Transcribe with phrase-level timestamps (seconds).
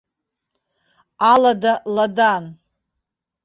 [1.31, 2.43] Алада ладан.